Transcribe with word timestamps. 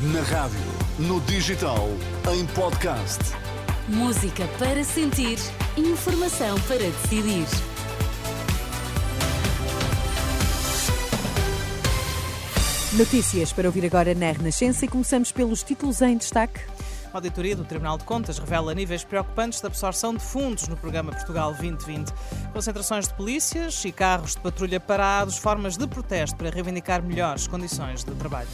Na 0.00 0.22
rádio, 0.22 0.60
no 0.96 1.20
digital, 1.22 1.88
em 2.32 2.46
podcast. 2.54 3.18
Música 3.88 4.46
para 4.56 4.84
sentir, 4.84 5.40
informação 5.76 6.56
para 6.68 6.78
decidir. 6.78 7.44
Notícias 12.96 13.52
para 13.52 13.66
ouvir 13.66 13.84
agora 13.86 14.14
na 14.14 14.30
Renascença 14.30 14.84
e 14.84 14.88
começamos 14.88 15.32
pelos 15.32 15.64
títulos 15.64 16.00
em 16.00 16.16
destaque. 16.16 16.60
A 17.12 17.16
auditoria 17.16 17.56
do 17.56 17.64
Tribunal 17.64 17.98
de 17.98 18.04
Contas 18.04 18.38
revela 18.38 18.72
níveis 18.76 19.02
preocupantes 19.02 19.60
de 19.60 19.66
absorção 19.66 20.14
de 20.14 20.22
fundos 20.22 20.68
no 20.68 20.76
programa 20.76 21.10
Portugal 21.10 21.52
2020. 21.54 22.12
Concentrações 22.52 23.08
de 23.08 23.14
polícias 23.14 23.84
e 23.84 23.90
carros 23.90 24.36
de 24.36 24.42
patrulha 24.42 24.78
parados, 24.78 25.38
formas 25.38 25.76
de 25.76 25.88
protesto 25.88 26.36
para 26.36 26.50
reivindicar 26.50 27.02
melhores 27.02 27.48
condições 27.48 28.04
de 28.04 28.12
trabalho. 28.12 28.48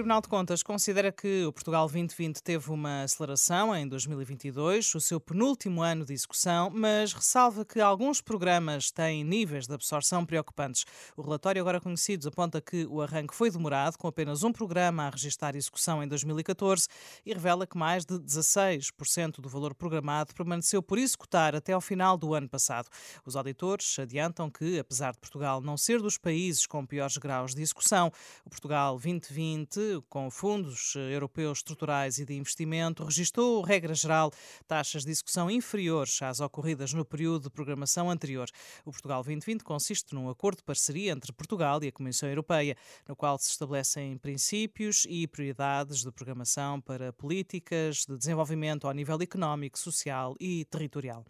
Tribunal 0.00 0.22
de 0.22 0.28
Contas 0.28 0.62
considera 0.62 1.12
que 1.12 1.44
o 1.44 1.52
Portugal 1.52 1.86
2020 1.86 2.42
teve 2.42 2.70
uma 2.70 3.02
aceleração 3.02 3.76
em 3.76 3.86
2022, 3.86 4.94
o 4.94 4.98
seu 4.98 5.20
penúltimo 5.20 5.82
ano 5.82 6.06
de 6.06 6.14
execução, 6.14 6.70
mas 6.72 7.12
ressalva 7.12 7.66
que 7.66 7.78
alguns 7.82 8.22
programas 8.22 8.90
têm 8.90 9.22
níveis 9.22 9.66
de 9.66 9.74
absorção 9.74 10.24
preocupantes. 10.24 10.86
O 11.14 11.20
relatório 11.20 11.60
agora 11.60 11.82
conhecido 11.82 12.26
aponta 12.28 12.62
que 12.62 12.86
o 12.86 13.02
arranque 13.02 13.34
foi 13.34 13.50
demorado, 13.50 13.98
com 13.98 14.08
apenas 14.08 14.42
um 14.42 14.50
programa 14.50 15.02
a 15.02 15.10
registrar 15.10 15.54
execução 15.54 16.02
em 16.02 16.08
2014 16.08 16.88
e 17.26 17.34
revela 17.34 17.66
que 17.66 17.76
mais 17.76 18.06
de 18.06 18.14
16% 18.14 19.42
do 19.42 19.50
valor 19.50 19.74
programado 19.74 20.32
permaneceu 20.32 20.82
por 20.82 20.96
executar 20.96 21.54
até 21.54 21.74
ao 21.74 21.80
final 21.82 22.16
do 22.16 22.32
ano 22.32 22.48
passado. 22.48 22.88
Os 23.26 23.36
auditores 23.36 23.98
adiantam 23.98 24.50
que, 24.50 24.78
apesar 24.78 25.12
de 25.12 25.18
Portugal 25.18 25.60
não 25.60 25.76
ser 25.76 26.00
dos 26.00 26.16
países 26.16 26.64
com 26.64 26.86
piores 26.86 27.18
graus 27.18 27.54
de 27.54 27.60
execução, 27.60 28.10
o 28.46 28.48
Portugal 28.48 28.94
2020 28.94 29.89
com 30.08 30.30
fundos 30.30 30.94
eh, 30.96 31.14
europeus 31.14 31.58
estruturais 31.58 32.18
e 32.18 32.24
de 32.24 32.34
investimento, 32.34 33.04
registrou, 33.04 33.62
regra 33.62 33.94
geral, 33.94 34.32
taxas 34.68 35.04
de 35.04 35.10
execução 35.10 35.50
inferiores 35.50 36.20
às 36.22 36.40
ocorridas 36.40 36.92
no 36.92 37.04
período 37.04 37.44
de 37.44 37.50
programação 37.50 38.10
anterior. 38.10 38.48
O 38.84 38.90
Portugal 38.90 39.22
2020 39.22 39.64
consiste 39.64 40.14
num 40.14 40.28
acordo 40.28 40.58
de 40.58 40.64
parceria 40.64 41.12
entre 41.12 41.32
Portugal 41.32 41.82
e 41.82 41.88
a 41.88 41.92
Comissão 41.92 42.28
Europeia, 42.28 42.76
no 43.08 43.16
qual 43.16 43.38
se 43.38 43.50
estabelecem 43.50 44.16
princípios 44.18 45.06
e 45.08 45.26
prioridades 45.26 46.02
de 46.04 46.12
programação 46.12 46.80
para 46.80 47.12
políticas 47.12 48.04
de 48.06 48.16
desenvolvimento 48.16 48.86
ao 48.86 48.92
nível 48.92 49.20
económico, 49.20 49.78
social 49.78 50.36
e 50.38 50.64
territorial. 50.66 51.24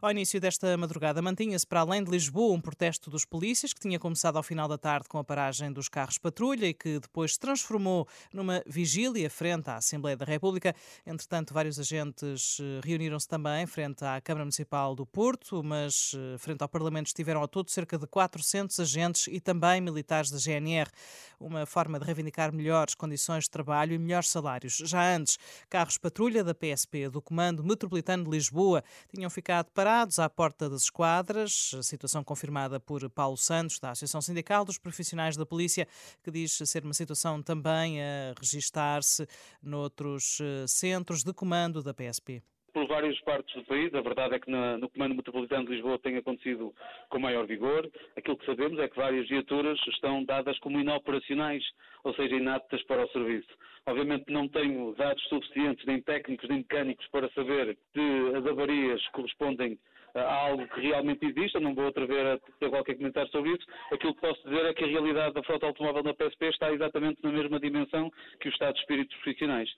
Ao 0.00 0.10
início 0.10 0.40
desta 0.40 0.76
madrugada, 0.76 1.22
mantinha-se 1.22 1.66
para 1.66 1.80
além 1.80 2.04
de 2.04 2.10
Lisboa 2.10 2.54
um 2.54 2.60
protesto 2.60 3.10
dos 3.10 3.24
polícias 3.24 3.72
que 3.72 3.80
tinha 3.80 3.98
começado 3.98 4.36
ao 4.36 4.42
final 4.42 4.68
da 4.68 4.78
tarde 4.78 5.08
com 5.08 5.18
a 5.18 5.24
paragem 5.24 5.72
dos 5.72 5.88
carros 5.88 6.18
patrulha 6.18 6.66
e 6.66 6.74
que 6.74 7.00
depois 7.00 7.36
transformou 7.38 7.85
numa 8.32 8.62
vigília 8.66 9.28
frente 9.30 9.68
à 9.70 9.76
Assembleia 9.76 10.16
da 10.16 10.24
República. 10.24 10.74
Entretanto, 11.06 11.54
vários 11.54 11.78
agentes 11.78 12.58
eh, 12.60 12.80
reuniram-se 12.82 13.28
também 13.28 13.66
frente 13.66 14.04
à 14.04 14.20
Câmara 14.20 14.44
Municipal 14.44 14.94
do 14.94 15.06
Porto, 15.06 15.62
mas 15.62 16.12
eh, 16.14 16.38
frente 16.38 16.62
ao 16.62 16.68
Parlamento 16.68 17.06
estiveram 17.06 17.40
ao 17.40 17.48
todo 17.48 17.70
cerca 17.70 17.98
de 17.98 18.06
400 18.06 18.80
agentes 18.80 19.26
e 19.28 19.40
também 19.40 19.80
militares 19.80 20.30
da 20.30 20.38
GNR. 20.38 20.90
Uma 21.38 21.66
forma 21.66 21.98
de 21.98 22.04
reivindicar 22.04 22.52
melhores 22.52 22.94
condições 22.94 23.44
de 23.44 23.50
trabalho 23.50 23.94
e 23.94 23.98
melhores 23.98 24.30
salários. 24.30 24.76
Já 24.76 25.14
antes, 25.14 25.38
carros 25.68 25.98
patrulha 25.98 26.42
da 26.42 26.54
PSP 26.54 27.08
do 27.08 27.20
Comando 27.20 27.62
Metropolitano 27.62 28.24
de 28.24 28.30
Lisboa 28.30 28.82
tinham 29.14 29.30
ficado 29.30 29.70
parados 29.72 30.18
à 30.18 30.28
porta 30.28 30.68
das 30.68 30.84
esquadras, 30.84 31.72
situação 31.82 32.24
confirmada 32.24 32.80
por 32.80 33.08
Paulo 33.10 33.36
Santos, 33.36 33.78
da 33.78 33.90
Associação 33.90 34.20
Sindical 34.20 34.64
dos 34.64 34.78
Profissionais 34.78 35.36
da 35.36 35.44
Polícia, 35.44 35.86
que 36.22 36.30
diz 36.30 36.56
ser 36.64 36.84
uma 36.84 36.94
situação 36.94 37.42
também 37.42 37.75
também 37.76 38.00
a 38.00 38.34
registar-se 38.40 39.26
noutros 39.62 40.40
eh, 40.40 40.66
centros 40.66 41.22
de 41.22 41.32
comando 41.34 41.82
da 41.82 41.92
PSP 41.92 42.42
por 42.72 42.86
várias 42.88 43.18
partes 43.22 43.54
do 43.54 43.64
país. 43.64 43.94
A 43.94 44.02
verdade 44.02 44.34
é 44.34 44.38
que 44.38 44.50
na, 44.50 44.76
no 44.76 44.90
Comando 44.90 45.14
Metropolitano 45.14 45.64
de 45.64 45.72
Lisboa 45.72 45.98
tem 45.98 46.18
acontecido 46.18 46.74
com 47.08 47.18
maior 47.18 47.46
vigor. 47.46 47.90
Aquilo 48.14 48.36
que 48.36 48.44
sabemos 48.44 48.78
é 48.78 48.86
que 48.86 48.96
várias 48.96 49.26
viaturas 49.28 49.78
estão 49.88 50.22
dadas 50.22 50.58
como 50.58 50.78
inoperacionais, 50.78 51.64
ou 52.04 52.14
seja, 52.14 52.36
inaptas 52.36 52.82
para 52.82 53.06
o 53.06 53.08
serviço. 53.12 53.48
Obviamente 53.86 54.30
não 54.30 54.46
tenho 54.46 54.94
dados 54.94 55.22
suficientes, 55.26 55.86
nem 55.86 56.02
técnicos, 56.02 56.46
nem 56.50 56.58
mecânicos, 56.58 57.06
para 57.08 57.30
saber 57.32 57.78
se 57.94 58.36
as 58.36 58.44
avarias 58.44 59.00
correspondem 59.08 59.78
algo 60.22 60.66
que 60.68 60.80
realmente 60.80 61.26
existe, 61.26 61.58
não 61.58 61.74
vou 61.74 61.88
atrever 61.88 62.26
a 62.26 62.38
ter 62.58 62.70
qualquer 62.70 62.96
comentário 62.96 63.30
sobre 63.30 63.50
isso. 63.50 63.66
Aquilo 63.92 64.14
que 64.14 64.20
posso 64.20 64.42
dizer 64.48 64.64
é 64.66 64.74
que 64.74 64.84
a 64.84 64.88
realidade 64.88 65.34
da 65.34 65.42
frota 65.42 65.66
automóvel 65.66 66.02
na 66.02 66.14
PSP 66.14 66.46
está 66.46 66.72
exatamente 66.72 67.22
na 67.22 67.30
mesma 67.30 67.60
dimensão 67.60 68.10
que 68.40 68.48
o 68.48 68.52
estado 68.52 68.74
de 68.74 68.80
espíritos 68.80 69.16
profissionais. 69.16 69.68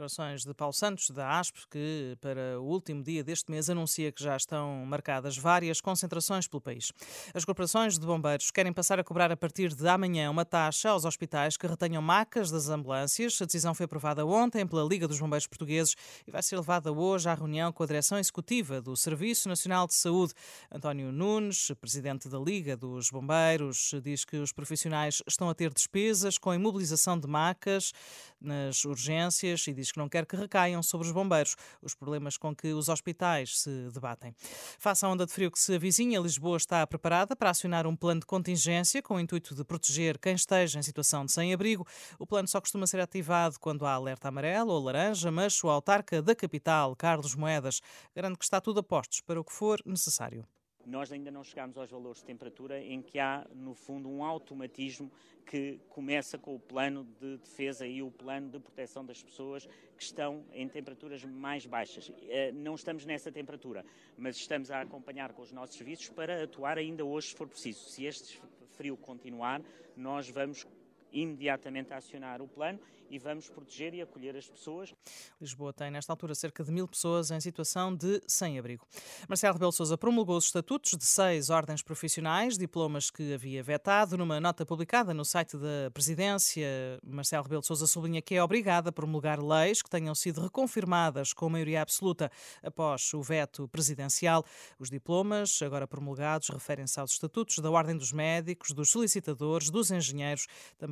Declarações 0.00 0.44
de 0.46 0.54
Paulo 0.54 0.72
Santos, 0.72 1.10
da 1.10 1.38
ASP, 1.38 1.58
que 1.70 2.16
para 2.22 2.58
o 2.58 2.64
último 2.64 3.02
dia 3.02 3.22
deste 3.22 3.50
mês 3.50 3.68
anuncia 3.68 4.10
que 4.10 4.24
já 4.24 4.34
estão 4.34 4.82
marcadas 4.86 5.36
várias 5.36 5.78
concentrações 5.78 6.48
pelo 6.48 6.58
país. 6.58 6.90
As 7.34 7.44
corporações 7.44 7.98
de 7.98 8.06
bombeiros 8.06 8.50
querem 8.50 8.72
passar 8.72 8.98
a 8.98 9.04
cobrar 9.04 9.30
a 9.30 9.36
partir 9.36 9.74
de 9.74 9.86
amanhã 9.86 10.30
uma 10.30 10.42
taxa 10.42 10.88
aos 10.88 11.04
hospitais 11.04 11.58
que 11.58 11.66
retenham 11.66 12.00
macas 12.00 12.50
das 12.50 12.70
ambulâncias. 12.70 13.42
A 13.42 13.44
decisão 13.44 13.74
foi 13.74 13.84
aprovada 13.84 14.24
ontem 14.24 14.66
pela 14.66 14.82
Liga 14.82 15.06
dos 15.06 15.20
Bombeiros 15.20 15.46
Portugueses 15.46 15.94
e 16.26 16.30
vai 16.30 16.42
ser 16.42 16.56
levada 16.56 16.90
hoje 16.90 17.28
à 17.28 17.34
reunião 17.34 17.70
com 17.70 17.82
a 17.82 17.86
direção 17.86 18.18
executiva 18.18 18.80
do 18.80 18.96
Serviço 18.96 19.50
Nacional 19.50 19.86
de 19.86 19.92
Saúde. 19.92 20.32
António 20.72 21.12
Nunes, 21.12 21.72
presidente 21.78 22.26
da 22.26 22.38
Liga 22.38 22.74
dos 22.74 23.10
Bombeiros, 23.10 23.92
diz 24.02 24.24
que 24.24 24.38
os 24.38 24.50
profissionais 24.50 25.22
estão 25.26 25.50
a 25.50 25.54
ter 25.54 25.74
despesas 25.74 26.38
com 26.38 26.48
a 26.48 26.56
imobilização 26.56 27.20
de 27.20 27.26
macas 27.26 27.92
nas 28.40 28.86
urgências 28.86 29.66
e 29.66 29.74
diz 29.74 29.89
que 29.92 29.98
não 29.98 30.08
quer 30.08 30.26
que 30.26 30.36
recaiam 30.36 30.82
sobre 30.82 31.06
os 31.06 31.12
bombeiros 31.12 31.56
os 31.82 31.94
problemas 31.94 32.36
com 32.36 32.54
que 32.54 32.72
os 32.72 32.88
hospitais 32.88 33.60
se 33.60 33.88
debatem. 33.92 34.34
Face 34.78 35.04
à 35.04 35.08
onda 35.08 35.26
de 35.26 35.32
frio 35.32 35.50
que 35.50 35.58
se 35.58 35.74
avizinha, 35.74 36.20
Lisboa 36.20 36.56
está 36.56 36.86
preparada 36.86 37.34
para 37.34 37.50
acionar 37.50 37.86
um 37.86 37.96
plano 37.96 38.20
de 38.20 38.26
contingência 38.26 39.02
com 39.02 39.14
o 39.14 39.20
intuito 39.20 39.54
de 39.54 39.64
proteger 39.64 40.18
quem 40.18 40.34
esteja 40.34 40.78
em 40.78 40.82
situação 40.82 41.24
de 41.24 41.32
sem-abrigo. 41.32 41.86
O 42.18 42.26
plano 42.26 42.48
só 42.48 42.60
costuma 42.60 42.86
ser 42.86 43.00
ativado 43.00 43.58
quando 43.58 43.86
há 43.86 43.92
alerta 43.92 44.28
amarelo 44.28 44.72
ou 44.72 44.82
laranja, 44.82 45.30
mas 45.30 45.62
o 45.62 45.68
autarca 45.68 46.22
da 46.22 46.34
capital, 46.34 46.94
Carlos 46.96 47.34
Moedas, 47.34 47.80
garante 48.14 48.38
que 48.38 48.44
está 48.44 48.60
tudo 48.60 48.80
a 48.80 48.82
postos 48.82 49.20
para 49.20 49.40
o 49.40 49.44
que 49.44 49.52
for 49.52 49.80
necessário. 49.84 50.44
Nós 50.86 51.12
ainda 51.12 51.30
não 51.30 51.44
chegamos 51.44 51.76
aos 51.76 51.90
valores 51.90 52.18
de 52.18 52.24
temperatura 52.24 52.80
em 52.82 53.02
que 53.02 53.18
há, 53.18 53.46
no 53.54 53.74
fundo, 53.74 54.08
um 54.08 54.24
automatismo 54.24 55.10
que 55.46 55.78
começa 55.88 56.38
com 56.38 56.54
o 56.54 56.60
plano 56.60 57.04
de 57.20 57.36
defesa 57.38 57.86
e 57.86 58.02
o 58.02 58.10
plano 58.10 58.48
de 58.48 58.58
proteção 58.58 59.04
das 59.04 59.22
pessoas 59.22 59.66
que 59.96 60.02
estão 60.02 60.44
em 60.52 60.68
temperaturas 60.68 61.24
mais 61.24 61.66
baixas. 61.66 62.10
Eh, 62.22 62.52
não 62.52 62.74
estamos 62.74 63.04
nessa 63.04 63.30
temperatura, 63.30 63.84
mas 64.16 64.36
estamos 64.36 64.70
a 64.70 64.80
acompanhar 64.80 65.32
com 65.32 65.42
os 65.42 65.52
nossos 65.52 65.76
serviços 65.76 66.08
para 66.08 66.44
atuar 66.44 66.78
ainda 66.78 67.04
hoje, 67.04 67.28
se 67.28 67.34
for 67.34 67.48
preciso. 67.48 67.80
Se 67.88 68.04
este 68.04 68.40
frio 68.76 68.96
continuar, 68.96 69.62
nós 69.96 70.30
vamos 70.30 70.66
imediatamente 71.12 71.92
acionar 71.92 72.40
o 72.40 72.48
plano 72.48 72.78
e 73.10 73.18
vamos 73.18 73.48
proteger 73.48 73.92
e 73.92 74.00
acolher 74.00 74.36
as 74.36 74.48
pessoas. 74.48 74.94
Lisboa 75.40 75.72
tem, 75.72 75.90
nesta 75.90 76.12
altura, 76.12 76.34
cerca 76.34 76.62
de 76.62 76.70
mil 76.70 76.86
pessoas 76.86 77.30
em 77.30 77.40
situação 77.40 77.94
de 77.94 78.22
sem-abrigo. 78.26 78.86
Marcelo 79.28 79.54
Rebelo 79.54 79.72
Sousa 79.72 79.98
promulgou 79.98 80.36
os 80.36 80.44
estatutos 80.44 80.96
de 80.96 81.04
seis 81.04 81.50
ordens 81.50 81.82
profissionais, 81.82 82.56
diplomas 82.56 83.10
que 83.10 83.34
havia 83.34 83.62
vetado. 83.62 84.16
Numa 84.16 84.40
nota 84.40 84.64
publicada 84.64 85.12
no 85.12 85.24
site 85.24 85.56
da 85.56 85.90
Presidência, 85.92 86.66
Marcelo 87.04 87.42
Rebelo 87.42 87.64
Sousa 87.64 87.86
sublinha 87.86 88.22
que 88.22 88.36
é 88.36 88.42
obrigado 88.42 88.88
a 88.88 88.92
promulgar 88.92 89.42
leis 89.42 89.82
que 89.82 89.90
tenham 89.90 90.14
sido 90.14 90.40
reconfirmadas 90.40 91.32
com 91.32 91.48
maioria 91.48 91.82
absoluta 91.82 92.30
após 92.62 93.12
o 93.12 93.22
veto 93.22 93.66
presidencial. 93.68 94.44
Os 94.78 94.88
diplomas, 94.88 95.60
agora 95.62 95.86
promulgados, 95.86 96.48
referem-se 96.48 97.00
aos 97.00 97.12
estatutos 97.12 97.58
da 97.58 97.70
Ordem 97.70 97.96
dos 97.96 98.12
Médicos, 98.12 98.70
dos 98.70 98.90
solicitadores, 98.90 99.68
dos 99.68 99.90
engenheiros, 99.90 100.46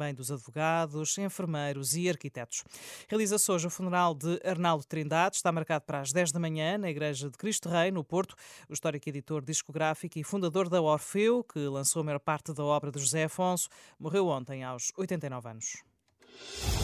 também 0.09 0.15
dos 0.15 0.31
advogados, 0.31 1.19
enfermeiros 1.19 1.95
e 1.95 2.09
arquitetos. 2.09 2.65
Realiza-se 3.09 3.51
hoje 3.51 3.67
o 3.67 3.71
funeral 3.71 4.15
de 4.15 4.41
Arnaldo 4.45 4.85
Trindade, 4.85 5.37
está 5.37 5.53
marcado 5.53 5.85
para 5.85 6.01
as 6.01 6.13
10 6.13 6.33
da 6.33 6.41
manhã 6.41 6.79
na 6.79 6.91
Igreja 6.91 7.31
de 7.31 7.37
Cristo 7.37 7.69
Rei, 7.69 7.91
no 7.91 8.03
Porto. 8.03 8.35
O 8.69 8.73
histórico 8.73 9.09
editor 9.09 9.43
discográfico 9.43 10.19
e 10.19 10.25
fundador 10.25 10.69
da 10.69 10.81
Orfeu, 10.81 11.45
que 11.45 11.61
lançou 11.61 12.01
a 12.01 12.05
maior 12.05 12.21
parte 12.21 12.53
da 12.53 12.65
obra 12.65 12.91
de 12.91 12.99
José 12.99 13.25
Afonso, 13.25 13.69
morreu 13.99 14.27
ontem 14.29 14.65
aos 14.65 14.93
89 14.97 15.49
anos. 15.49 16.78